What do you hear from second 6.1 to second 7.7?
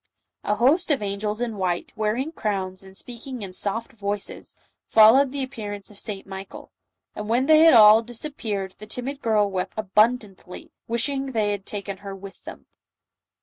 Michael; and when they